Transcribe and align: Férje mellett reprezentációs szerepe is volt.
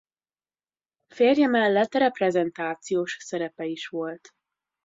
Férje 1.13 1.47
mellett 1.47 1.93
reprezentációs 1.93 3.17
szerepe 3.19 3.65
is 3.65 3.87
volt. 3.87 4.29